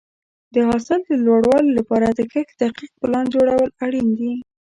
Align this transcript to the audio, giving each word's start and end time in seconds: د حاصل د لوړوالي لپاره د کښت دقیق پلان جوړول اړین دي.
د 0.53 0.55
حاصل 0.67 0.99
د 1.09 1.11
لوړوالي 1.25 1.71
لپاره 1.79 2.07
د 2.09 2.19
کښت 2.31 2.53
دقیق 2.63 2.91
پلان 3.01 3.25
جوړول 3.35 3.69
اړین 3.85 4.07
دي. 4.19 4.33